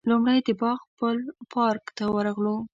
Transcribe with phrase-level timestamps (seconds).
[0.09, 1.17] لومړی د باغ پل
[1.53, 2.55] پارک ته ورغلو.